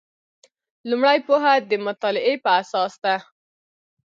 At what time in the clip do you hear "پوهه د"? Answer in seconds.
1.27-1.71